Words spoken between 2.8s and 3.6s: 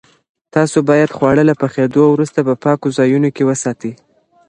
ځایونو کې